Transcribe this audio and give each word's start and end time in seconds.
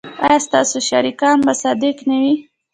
ایا 0.25 0.39
ستاسو 0.47 0.77
شریکان 0.89 1.37
به 1.45 1.53
صادق 1.61 1.97
نه 2.09 2.17
وي؟ 2.21 2.35